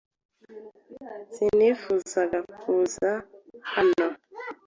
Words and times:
Sinifuzaga 1.33 2.39
kuza 2.59 3.09
hano. 3.71 4.07